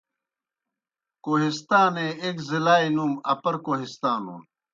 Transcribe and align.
کوہستانے 1.23 2.07
ایک 2.23 2.35
ضلعلائے 2.47 2.87
نوُم 2.95 3.13
اپر 3.31 3.53
کوہستانُن۔ 3.65 4.39